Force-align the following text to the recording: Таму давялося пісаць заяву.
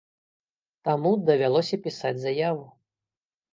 Таму 0.89 1.11
давялося 1.27 1.81
пісаць 1.85 2.17
заяву. 2.25 2.67